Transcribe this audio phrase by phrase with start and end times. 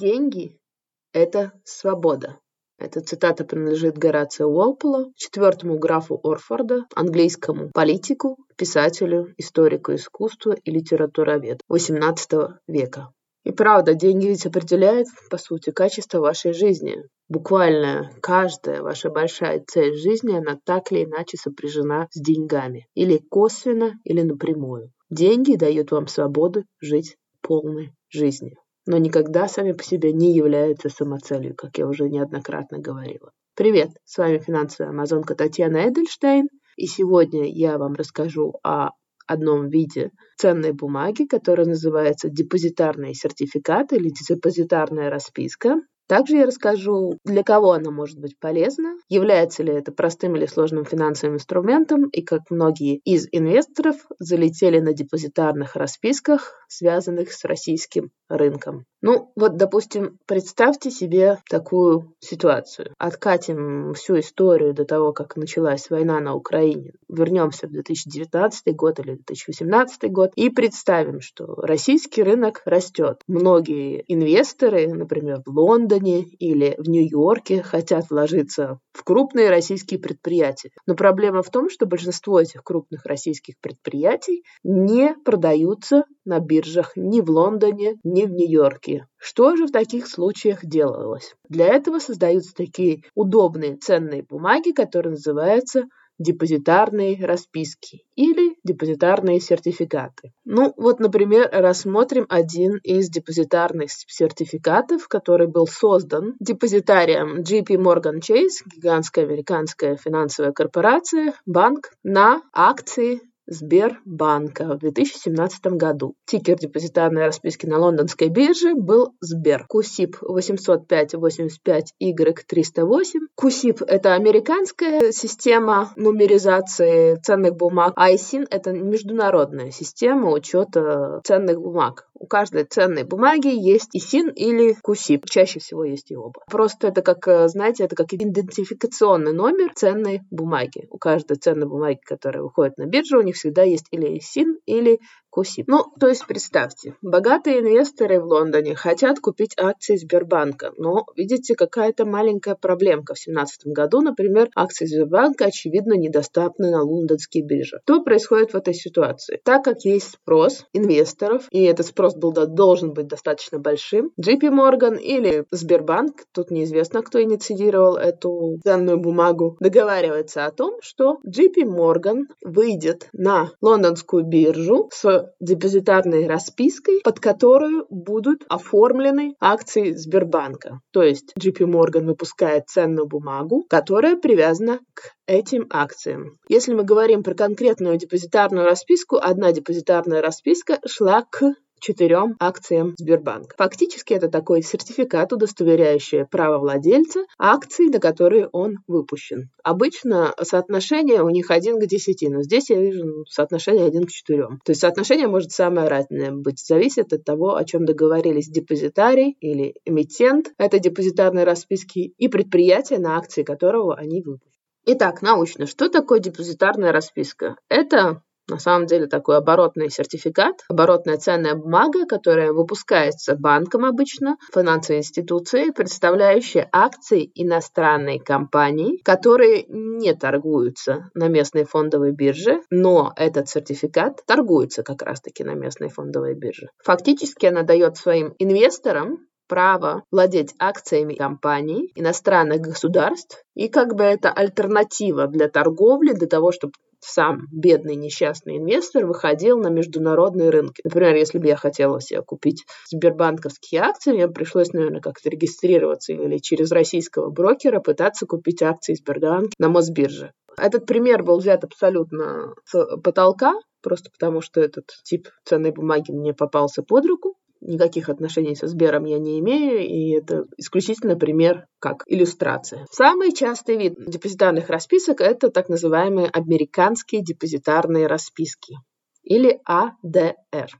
[0.00, 0.56] Деньги–
[1.12, 2.38] это свобода.
[2.78, 11.58] Эта цитата принадлежит Горацио Уолполу, четвертому графу Орфорда, английскому политику, писателю, историку искусства и литературоведу
[11.70, 13.12] XVIII века.
[13.44, 16.96] И правда, деньги ведь определяют, по сути, качество вашей жизни.
[17.28, 22.86] Буквально каждая ваша большая цель жизни, она так или иначе сопряжена с деньгами.
[22.94, 24.92] Или косвенно, или напрямую.
[25.10, 28.56] Деньги дают вам свободу жить полной жизнью
[28.90, 33.30] но никогда сами по себе не являются самоцелью, как я уже неоднократно говорила.
[33.54, 38.90] Привет, с вами финансовая амазонка Татьяна Эдельштейн, и сегодня я вам расскажу о
[39.28, 45.76] одном виде ценной бумаги, которая называется депозитарный сертификат или депозитарная расписка.
[46.10, 50.84] Также я расскажу, для кого она может быть полезна, является ли это простым или сложным
[50.84, 58.86] финансовым инструментом, и как многие из инвесторов залетели на депозитарных расписках, связанных с российским рынком.
[59.02, 62.92] Ну, вот, допустим, представьте себе такую ситуацию.
[62.98, 66.92] Откатим всю историю до того, как началась война на Украине.
[67.08, 73.22] Вернемся в 2019 год или 2018 год и представим, что российский рынок растет.
[73.26, 80.70] Многие инвесторы, например, в Лондоне или в Нью-Йорке, хотят вложиться в крупные российские предприятия.
[80.86, 87.20] Но проблема в том, что большинство этих крупных российских предприятий не продаются на биржах ни
[87.20, 89.06] в Лондоне, ни в Нью-Йорке.
[89.16, 91.34] Что же в таких случаях делалось?
[91.48, 95.84] Для этого создаются такие удобные ценные бумаги, которые называются
[96.20, 100.32] депозитарные расписки или депозитарные сертификаты.
[100.44, 108.62] Ну, вот, например, рассмотрим один из депозитарных сертификатов, который был создан депозитарием JP Morgan Chase,
[108.66, 116.14] гигантская американская финансовая корпорация, банк, на акции Сбербанка в 2017 году.
[116.24, 119.66] Тикер депозитарной расписки на лондонской бирже был Сбер.
[119.68, 123.18] КУСИП 805-85Y308.
[123.34, 132.06] КУСИП– это американская система нумеризации ценных бумаг, а ISIN– это международная система учета ценных бумаг.
[132.20, 135.24] У каждой ценной бумаги есть ИСИН или КУСИП.
[135.24, 136.42] Чаще всего есть и оба.
[136.50, 140.86] Просто это как, э, знаете, это как идентификационный номер ценной бумаги.
[140.90, 145.00] У каждой ценной бумаги, которая выходит на биржу, у них всегда есть или ИСИН, или
[145.30, 145.68] КУСИП.
[145.68, 152.04] Ну, то есть представьте, богатые инвесторы в Лондоне хотят купить акции Сбербанка, но видите, какая-то
[152.04, 153.14] маленькая проблемка.
[153.14, 157.80] В 2017 году, например, акции Сбербанка, очевидно, недоступны на лондонские биржи.
[157.84, 159.40] Что происходит в этой ситуации?
[159.44, 164.98] Так как есть спрос инвесторов, и этот спрос был, должен быть достаточно большим, JP Morgan
[164.98, 172.22] или Сбербанк, тут неизвестно, кто инициировал эту данную бумагу, договаривается о том, что JP Morgan
[172.44, 180.80] выйдет на лондонскую биржу с депозитарной распиской, под которую будут оформлены акции Сбербанка.
[180.92, 186.38] То есть JP Morgan выпускает ценную бумагу, которая привязана к этим акциям.
[186.48, 193.54] Если мы говорим про конкретную депозитарную расписку, одна депозитарная расписка шла к четырем акциям Сбербанка.
[193.56, 199.50] Фактически это такой сертификат, удостоверяющий право владельца акций, на которые он выпущен.
[199.64, 204.10] Обычно соотношение у них один к десяти, но здесь я вижу ну, соотношение один к
[204.10, 204.60] четырем.
[204.64, 209.74] То есть соотношение может самое разное быть, зависит от того, о чем договорились депозитарий или
[209.84, 214.50] эмитент этой депозитарной расписки и предприятие, на акции которого они выпущены.
[214.86, 217.56] Итак, научно, что такое депозитарная расписка?
[217.68, 224.98] Это на самом деле такой оборотный сертификат, оборотная ценная бумага, которая выпускается банком обычно, финансовой
[224.98, 234.24] институцией, представляющая акции иностранной компании, которые не торгуются на местной фондовой бирже, но этот сертификат
[234.26, 236.68] торгуется как раз-таки на местной фондовой бирже.
[236.84, 244.30] Фактически она дает своим инвесторам право владеть акциями компаний иностранных государств, и как бы это
[244.30, 250.82] альтернатива для торговли, для того, чтобы сам бедный несчастный инвестор выходил на международные рынки.
[250.84, 256.38] Например, если бы я хотела себе купить сбербанковские акции, мне пришлось, наверное, как-то регистрироваться или
[256.38, 260.32] через российского брокера пытаться купить акции Сбербанка на Мосбирже.
[260.56, 266.34] Этот пример был взят абсолютно с потолка, просто потому что этот тип ценной бумаги мне
[266.34, 272.04] попался под руку никаких отношений со Сбером я не имею, и это исключительно пример как
[272.06, 272.86] иллюстрация.
[272.90, 278.76] Самый частый вид депозитарных расписок– это так называемые американские депозитарные расписки
[279.22, 280.78] или АДР.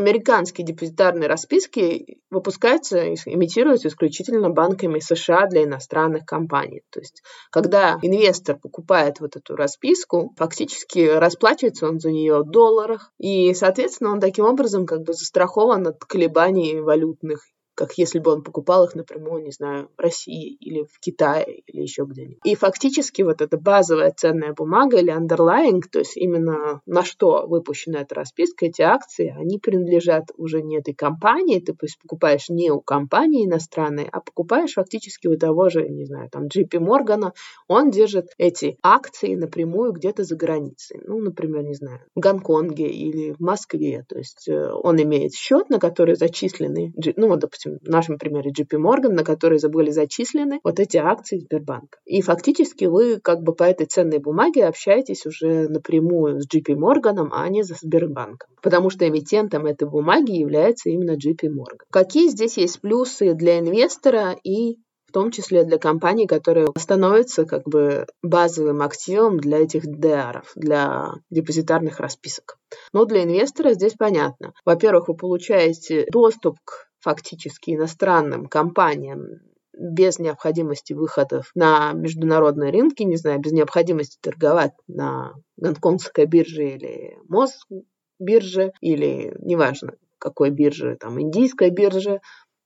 [0.00, 6.80] Американские депозитарные расписки выпускаются имитируются исключительно банками США для иностранных компаний.
[6.88, 13.12] То есть, когда инвестор покупает вот эту расписку, фактически расплачивается он за нее в долларах,
[13.18, 17.42] и, соответственно, он таким образом как бы застрахован от колебаний валютных
[17.80, 21.86] как если бы он покупал их напрямую, не знаю, в России или в Китае или
[21.86, 22.38] еще где-нибудь.
[22.44, 28.00] И фактически вот эта базовая ценная бумага или underlying, то есть именно на что выпущена
[28.00, 33.46] эта расписка, эти акции, они принадлежат уже не этой компании, ты покупаешь не у компании
[33.46, 37.32] иностранной, а покупаешь фактически у того же, не знаю, там JP Morgan,
[37.68, 41.00] он держит эти акции напрямую где-то за границей.
[41.06, 44.04] Ну, например, не знаю, в Гонконге или в Москве.
[44.08, 48.50] То есть э, он имеет счет, на который зачислены, ну, вот, допустим, в нашем примере
[48.50, 51.69] JP Morgan, на который были зачислены вот эти акции Сбербанка.
[52.04, 57.28] И фактически вы как бы по этой ценной бумаге общаетесь уже напрямую с JP Morgan,
[57.32, 58.50] а не за Сбербанком.
[58.62, 61.84] Потому что эмитентом этой бумаги является именно JP Morgan.
[61.90, 64.78] Какие здесь есть плюсы для инвестора и
[65.10, 71.14] в том числе для компаний, которые становятся как бы базовым активом для этих DR, для
[71.30, 72.58] депозитарных расписок.
[72.92, 74.52] Но для инвестора здесь понятно.
[74.64, 79.40] Во-первых, вы получаете доступ к фактически иностранным компаниям
[79.80, 87.16] без необходимости выходов на международные рынки, не знаю, без необходимости торговать на гонконгской бирже или
[87.28, 92.20] Мосбирже, или неважно, какой бирже, там, индийской бирже,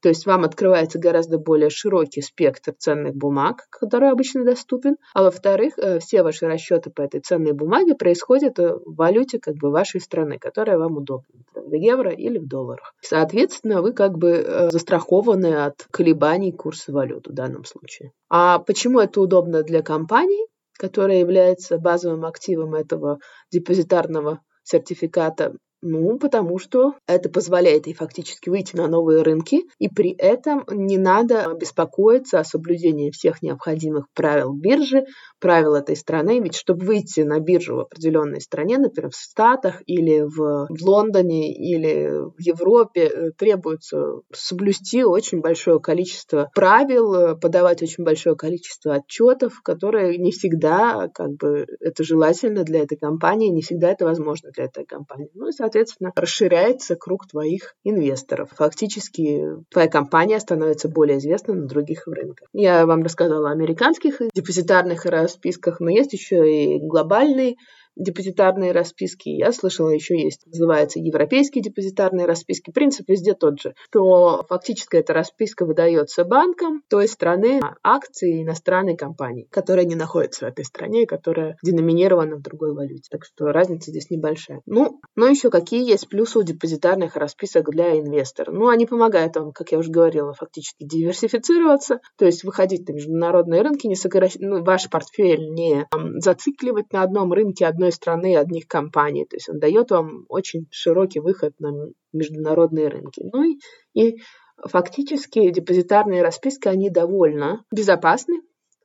[0.05, 4.97] то есть вам открывается гораздо более широкий спектр ценных бумаг, который обычно доступен.
[5.15, 9.55] А во-вторых, э, все ваши расчеты по этой ценной бумаге происходят э, в валюте как
[9.55, 12.93] бы вашей страны, которая вам удобна, в евро или в долларах.
[13.01, 18.13] Соответственно, вы как бы э, застрахованы от колебаний курса валют в данном случае.
[18.29, 23.21] А почему это удобно для компании, которая является базовым активом этого
[23.51, 30.13] депозитарного сертификата ну, потому что это позволяет ей фактически выйти на новые рынки, и при
[30.17, 35.05] этом не надо беспокоиться о соблюдении всех необходимых правил биржи,
[35.41, 36.41] правил этой страны.
[36.41, 41.53] Ведь чтобы выйти на биржу в определенной стране, например, в Штатах или в, в Лондоне
[41.53, 48.95] или в Европе, э, требуется соблюсти очень большое количество правил, э, подавать очень большое количество
[48.95, 54.51] отчетов, которые не всегда, как бы, это желательно для этой компании, не всегда это возможно
[54.51, 55.29] для этой компании.
[55.35, 55.74] Ну и, соответственно,
[56.15, 58.51] расширяется круг твоих инвесторов.
[58.57, 62.49] Фактически твоя компания становится более известна на других рынках.
[62.53, 67.57] Я вам рассказала о американских депозитарных расписках, но есть еще и глобальный
[67.97, 69.29] депозитарные расписки.
[69.29, 72.71] Я слышала, еще есть, называется европейские депозитарные расписки.
[72.71, 79.49] Принцип везде тот же, что фактически эта расписка выдается банкам той страны акции иностранной компании,
[79.51, 83.09] которая не находится в этой стране которая деноминирована в другой валюте.
[83.11, 84.61] Так что разница здесь небольшая.
[84.67, 88.51] Ну, но еще какие есть плюсы у депозитарных расписок для инвестора?
[88.51, 93.63] Ну, они помогают вам, как я уже говорила, фактически диверсифицироваться, то есть выходить на международные
[93.63, 98.37] рынки, не сокращать, ну, ваш портфель не там, зацикливать на одном рынке одной одной страны,
[98.37, 99.27] одних компаний.
[99.27, 101.73] То есть он дает вам очень широкий выход на
[102.13, 103.23] международные рынки.
[103.33, 103.59] Ну и,
[103.93, 104.23] и
[104.57, 108.41] фактически депозитарные расписки, они довольно безопасны,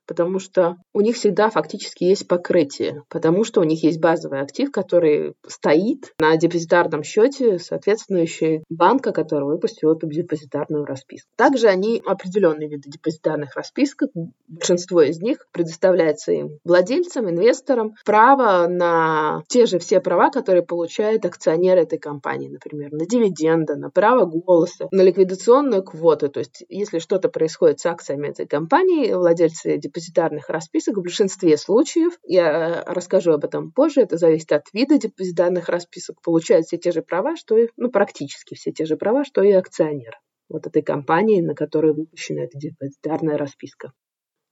[0.09, 4.71] потому что у них всегда фактически есть покрытие, потому что у них есть базовый актив,
[4.71, 11.29] который стоит на депозитарном счете соответствующей банка, который выпустил эту депозитарную расписку.
[11.37, 14.09] Также они определенные виды депозитарных расписок,
[14.47, 21.23] большинство из них предоставляется им владельцам, инвесторам право на те же все права, которые получает
[21.23, 26.29] акционер этой компании, например, на дивиденды, на право голоса, на ликвидационную квоту.
[26.29, 31.57] То есть, если что-то происходит с акциями этой компании, владельцы депозитарных депозитарных расписок в большинстве
[31.57, 36.91] случаев, я расскажу об этом позже, это зависит от вида депозитарных расписок, получают все те
[36.91, 40.81] же права, что и, ну, практически все те же права, что и акционер вот этой
[40.81, 43.91] компании, на которой выпущена эта депозитарная расписка.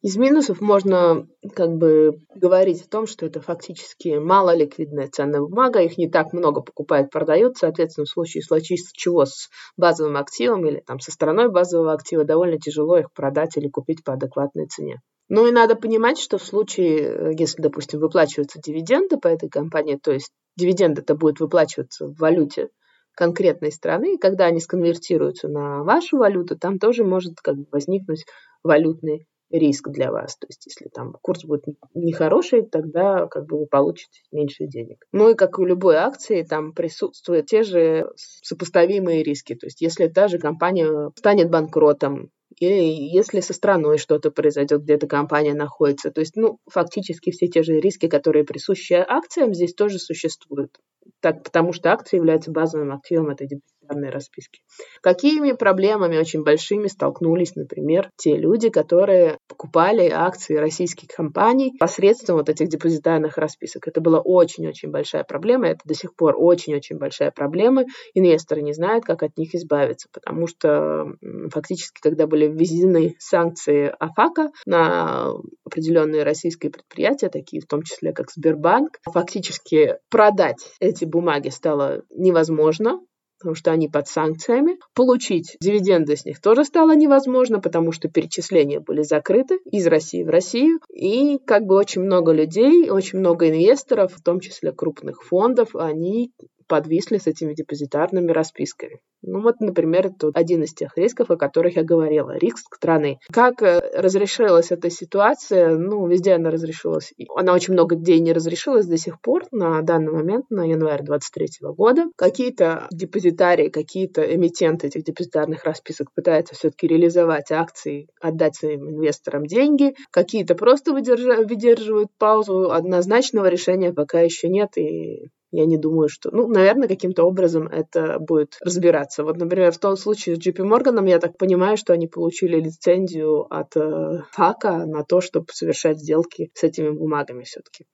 [0.04, 5.98] Из минусов можно как бы говорить о том, что это фактически малоликвидная ценная бумага, их
[5.98, 10.68] не так много покупает, продает, соответственно, в случае, в случае с чего с базовым активом
[10.68, 15.01] или там со стороной базового актива довольно тяжело их продать или купить по адекватной цене.
[15.30, 20.00] Ну и надо понимать, что в случае, э, если, допустим, выплачиваются дивиденды по этой компании,
[20.02, 22.70] то есть дивиденды это будет выплачиваться в валюте
[23.16, 28.26] конкретной страны, и когда они сконвертируются на вашу валюту, там тоже может как бы возникнуть
[28.64, 30.38] валютный риск для вас.
[30.38, 35.06] То есть, если там курс будет нехороший, тогда как бы вы получите меньше денег.
[35.12, 39.56] Ну и как у любой акции, там присутствуют те же сопоставимые риски.
[39.56, 45.08] То есть, если та же компания станет банкротом, или если со страной что-то произойдет, где-то
[45.08, 46.12] компания находится.
[46.12, 50.77] То есть, ну, фактически все те же риски, которые присущи акциям, здесь тоже существуют.
[51.22, 53.48] Так, потому что акции являются базовым активом этой
[53.88, 54.62] депозитарные расписки.
[55.01, 62.50] Какими проблемами очень большими столкнулись, например, те люди, которые покупали акции российских компаний посредством вот
[62.50, 63.88] этих депозитарных расписок.
[63.88, 67.86] Это была очень-очень большая проблема, это до сих пор очень-очень большая проблема.
[68.13, 71.06] Инвесторы не знают, как от них избавиться, потому что
[71.51, 75.34] фактически, когда были введены санкции АФАКа на
[75.65, 83.00] определенные российские предприятия, такие в том числе как Сбербанк, фактически продать эти бумаги стало невозможно,
[83.39, 84.77] потому что они под санкциями.
[84.94, 90.29] Получить дивиденды с них тоже стало невозможно, потому что перечисления были закрыты из России в
[90.29, 90.79] Россию.
[90.94, 96.32] И как бы очень много людей, очень много инвесторов, в том числе крупных фондов, они
[96.68, 99.00] подвисли с этими депозитарными расписками.
[99.24, 103.20] Ну вот, например, это один из тех рисков, о которых я говорила, риск страны.
[103.32, 105.76] Как э, разрешилась эта ситуация?
[105.76, 107.14] Ну, везде она разрешилась.
[107.36, 111.48] Она очень много где не разрешилась до сих пор, на данный момент, на январь 23
[111.76, 112.06] года.
[112.16, 119.96] Какие-то депозитарии, какие-то эмитенты этих депозитарных расписок пытаются все-таки реализовать акции, отдать своим инвесторам деньги.
[120.12, 122.72] Какие-то просто выдерживают паузу.
[122.72, 126.30] Однозначного решения пока еще нет, и я не думаю, что...
[126.32, 129.24] Ну, наверное, каким-то образом это будет разбираться.
[129.24, 133.42] Вот, например, в том случае с JP Morgan, я так понимаю, что они получили лицензию
[133.54, 137.86] от э, ФАКа на то, чтобы совершать сделки с этими бумагами все-таки.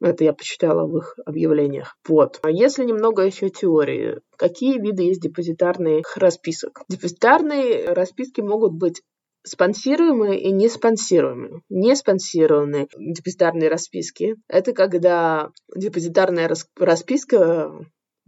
[0.00, 1.96] Это я почитала в их объявлениях.
[2.08, 2.38] Вот.
[2.42, 6.82] А если немного еще теории, какие виды есть депозитарных расписок?
[6.88, 9.02] Депозитарные расписки могут быть
[9.44, 11.62] спонсируемые и не спонсируемые.
[11.68, 17.72] Не спонсированные депозитарные расписки– это когда депозитарная расписка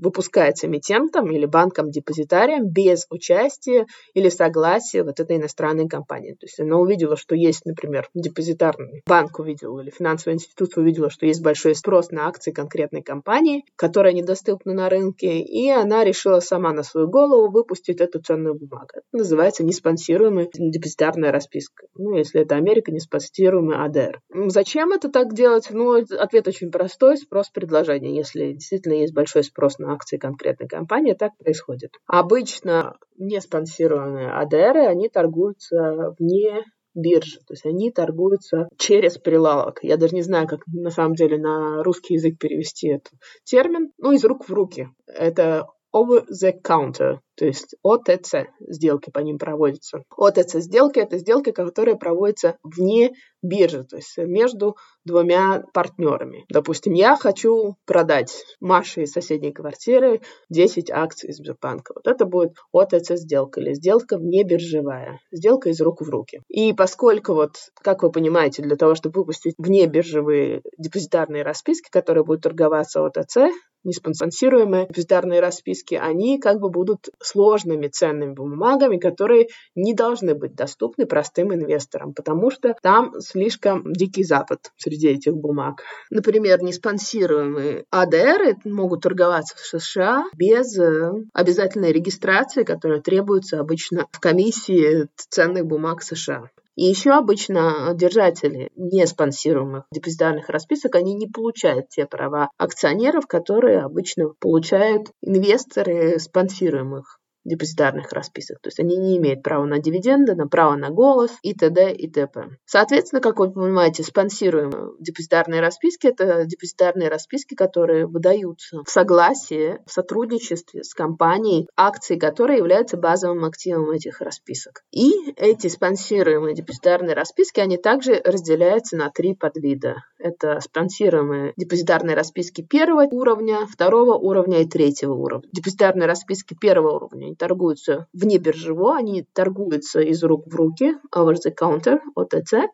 [0.03, 6.33] выпускается эмитентом или банком-депозитарием без участия или согласия вот этой иностранной компании.
[6.33, 11.27] То есть она увидела, что есть, например, депозитарный банк увидел или финансовая институция увидела, что
[11.27, 16.73] есть большой спрос на акции конкретной компании, которая недоступна на рынке, и она решила сама
[16.73, 18.89] на свою голову выпустить эту ценную бумагу.
[18.95, 21.87] Это называется неспонсируемая депозитарная расписка.
[21.95, 24.21] Ну, если это Америка, неспонсируемый АДР.
[24.47, 25.69] Зачем это так делать?
[25.71, 27.17] Ну, ответ очень простой.
[27.17, 28.17] Спрос-предложение.
[28.17, 31.93] Если действительно есть большой спрос на акции конкретной компании, так происходит.
[32.07, 39.79] Обычно не спонсированные АДР, они торгуются вне биржи, то есть они торгуются через прилавок.
[39.83, 43.13] Я даже не знаю, как на самом деле на русский язык перевести этот
[43.45, 43.93] термин.
[43.99, 44.89] Ну, из рук в руки.
[45.07, 50.05] Это over the counter, то есть ОТЦ сделки по ним проводятся.
[50.17, 56.45] ОТЦ сделки– это сделки, которые проводятся вне биржи, то есть между двумя партнерами.
[56.49, 60.21] Допустим, я хочу продать Маше из соседней квартиры
[60.51, 61.95] 10 акций из Сбербанка.
[61.97, 66.43] Вот это будет ОТЦ сделка или сделка вне биржевая, сделка из рук в руки.
[66.49, 72.23] И поскольку вот, как вы понимаете, для того, чтобы выпустить вне биржевые депозитарные расписки, которые
[72.25, 73.39] будут торговаться ОТЦ,
[73.85, 81.07] неспонсируемые депозитарные расписки, они как бы будут сложными ценными бумагами, которые не должны быть доступны
[81.07, 85.83] простым инвесторам, потому что там слишком дикий запад среди этих бумаг.
[86.11, 94.21] Например, неспонсируемые АДР могут торговаться в США без э, обязательной регистрации, которая требуется обычно в
[94.21, 96.51] комиссии ценных бумаг США.
[96.75, 103.81] И еще обычно держатели не спонсируемых депозитарных расписок, они не получают те права акционеров, которые
[103.81, 108.61] обычно получают инвесторы спонсируемых депозитарных расписок.
[108.61, 111.93] То есть они не имеют права на дивиденды, на право на голос и т.д.
[111.93, 112.49] и т.п.
[112.65, 119.93] Соответственно, как вы понимаете, спонсируемые депозитарные расписки– это депозитарные расписки, которые выдаются в согласии, в
[119.93, 124.83] сотрудничестве с компанией, акции которой являются базовым активом этих расписок.
[124.93, 129.97] И эти спонсируемые депозитарные расписки, они также разделяются на три подвида.
[130.19, 135.49] Это спонсируемые депозитарные расписки первого уровня, второго уровня и третьего уровня.
[135.53, 141.35] Депозитарные расписки первого уровня они торгуются вне биржево, они торгуются из рук в руки, over
[141.35, 142.67] the counter, OTC.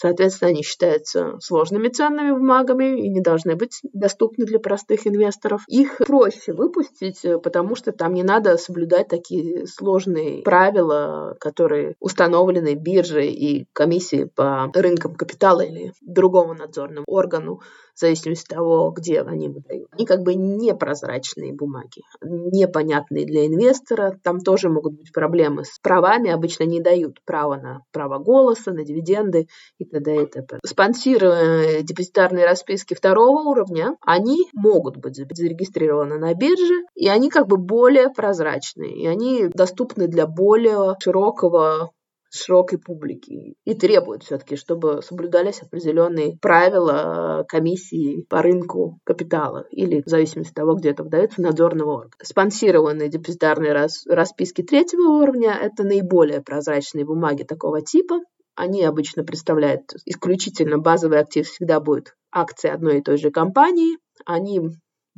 [0.00, 5.62] Соответственно, они считаются сложными ценными бумагами и не должны быть доступны для простых инвесторов.
[5.66, 13.32] Их проще выпустить, потому что там не надо соблюдать такие сложные правила, которые установлены биржей
[13.32, 17.60] и комиссией по рынкам капитала или другому надзорному органу
[17.98, 19.88] в зависимости от того, где они выдают.
[19.90, 24.18] Они как бы непрозрачные бумаги, непонятные для инвестора.
[24.22, 26.30] Там тоже могут быть проблемы с правами.
[26.30, 30.22] Обычно не дают права на право голоса, на дивиденды и т.д.
[30.22, 30.60] и т.п.
[30.64, 37.56] Спонсируемые депозитарные расписки второго уровня, они могут быть зарегистрированы на бирже, и они как бы
[37.56, 41.90] более прозрачные, и они доступны для более широкого
[42.30, 50.08] широкой публики и требует все-таки, чтобы соблюдались определенные правила комиссии по рынку капитала или в
[50.08, 52.12] зависимости от того, где это выдается, надзорного органа.
[52.22, 58.20] Спонсированные депозитарные расписки третьего уровня– это наиболее прозрачные бумаги такого типа,
[58.58, 63.98] они обычно представляют исключительно базовый актив, всегда будет акции одной и той же компании.
[64.26, 64.60] Они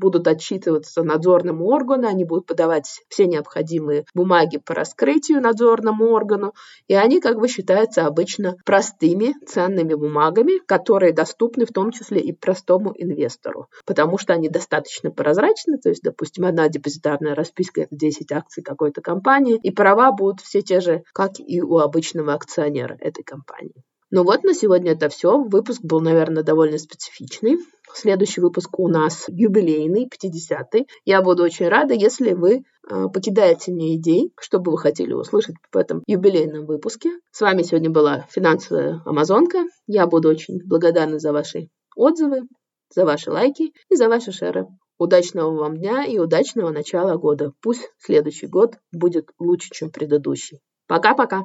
[0.00, 6.54] будут отчитываться надзорному органу, они будут подавать все необходимые бумаги по раскрытию надзорному органу,
[6.88, 12.33] и они как бы считаются обычно простыми ценными бумагами, которые доступны в том числе и
[12.33, 18.33] простому инвестору, потому что они достаточно прозрачны, то есть, допустим, одна депозитарная расписка– это 10
[18.33, 23.23] акций какой-то компании, и права будут все те же, как и у обычного акционера этой
[23.23, 23.85] компании.
[24.12, 25.38] Ну вот, на сегодня это все.
[25.38, 27.59] Выпуск был, наверное, довольно специфичный.
[27.95, 30.88] Следующий выпуск у нас юбилейный, 50-й.
[31.05, 35.55] Я буду очень рада, если вы э, покидаете мне идей, что бы вы хотели услышать
[35.73, 37.11] в этом юбилейном выпуске.
[37.31, 39.64] С вами сегодня была финансовая амазонка.
[39.87, 42.49] Я буду очень благодарна за ваши отзывы,
[42.93, 44.67] за ваши лайки и за ваши шеры.
[44.99, 47.52] Удачного вам дня и удачного начала года.
[47.62, 50.59] Пусть следующий год будет лучше, чем предыдущий.
[50.88, 51.45] Пока-пока!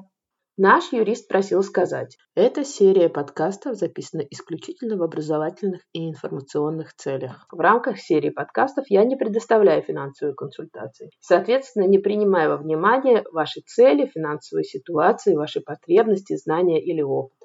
[0.58, 7.46] Наш юрист просил сказать, эта серия подкастов записана исключительно в образовательных и информационных целях.
[7.52, 11.10] В рамках серии подкастов я не предоставляю финансовые консультации.
[11.20, 17.45] Соответственно, не принимая во внимание ваши цели, финансовые ситуации, ваши потребности, знания или опыт.